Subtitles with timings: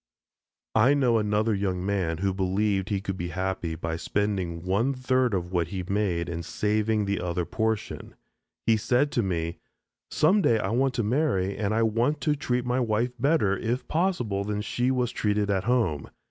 [0.73, 5.35] I know another young man who believed he could be happy by spending one third
[5.35, 8.15] of what he made and saving the other portion.
[8.65, 9.59] He said to me,
[10.09, 13.87] "some day I want to marry and I want to treat my wife better, if
[13.87, 16.09] possible, than she was treated at home.